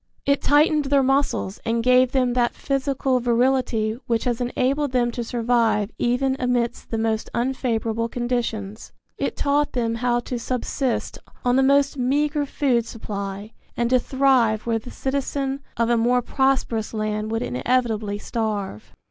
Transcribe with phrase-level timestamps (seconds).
[0.25, 5.23] It tightened their muscles and gave them that physical virility which has enabled them to
[5.23, 8.93] survive even amidst the most unfavorable conditions.
[9.19, 14.65] It taught them how to subsist on the most meagre food supply and to thrive
[14.65, 18.93] where the citizen of a more prosperous land would inevitably starve.